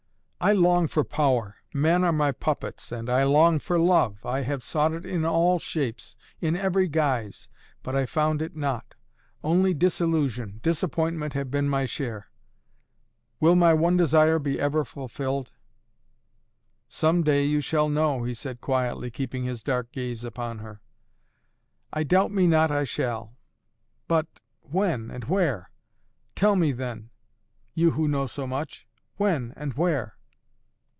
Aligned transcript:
"I 0.43 0.53
long 0.53 0.87
for 0.87 1.03
power. 1.03 1.57
Men 1.71 2.03
are 2.03 2.11
my 2.11 2.31
puppets. 2.31 2.91
And 2.91 3.11
I 3.11 3.21
long 3.21 3.59
for 3.59 3.77
love! 3.77 4.25
I 4.25 4.41
have 4.41 4.63
sought 4.63 4.91
it 4.91 5.05
in 5.05 5.23
all 5.23 5.59
shapes, 5.59 6.17
in 6.41 6.55
every 6.55 6.87
guise. 6.87 7.47
But 7.83 7.95
I 7.95 8.07
found 8.07 8.41
it 8.41 8.55
not. 8.55 8.95
Only 9.43 9.75
disillusion 9.75 10.59
disappointment 10.63 11.33
have 11.33 11.51
been 11.51 11.69
my 11.69 11.85
share. 11.85 12.31
Will 13.39 13.53
my 13.53 13.75
one 13.75 13.97
desire 13.97 14.39
be 14.39 14.59
ever 14.59 14.83
fulfilled?" 14.83 15.51
"Some 16.89 17.21
day 17.21 17.45
you 17.45 17.61
shall 17.61 17.87
know," 17.87 18.23
he 18.23 18.33
said 18.33 18.61
quietly, 18.61 19.11
keeping 19.11 19.43
his 19.43 19.61
dark 19.61 19.91
gaze 19.91 20.23
upon 20.23 20.57
her. 20.57 20.81
"I 21.93 22.01
doubt 22.01 22.31
me 22.31 22.47
not 22.47 22.71
I 22.71 22.83
shall! 22.83 23.37
But 24.07 24.25
when 24.61 25.11
and 25.11 25.25
where? 25.25 25.69
Tell 26.33 26.55
me 26.55 26.71
then, 26.71 27.11
you 27.75 27.91
who 27.91 28.07
know 28.07 28.25
so 28.25 28.47
much! 28.47 28.87
When 29.17 29.53
and 29.55 29.75
where?" 29.75 30.15